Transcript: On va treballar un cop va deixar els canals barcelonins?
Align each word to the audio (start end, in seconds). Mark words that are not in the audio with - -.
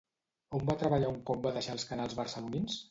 On 0.59 0.63
va 0.69 0.77
treballar 0.83 1.11
un 1.13 1.21
cop 1.31 1.47
va 1.47 1.55
deixar 1.59 1.79
els 1.79 1.89
canals 1.93 2.21
barcelonins? 2.23 2.79